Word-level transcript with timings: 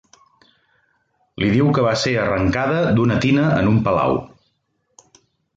Li 1.43 1.49
diu 1.57 1.69
que 1.75 1.83
va 1.87 1.93
ser 2.05 2.13
arrencada 2.21 2.81
d'una 2.97 3.21
tina 3.27 3.47
en 3.61 3.73
un 3.75 3.81
palau. 3.89 4.21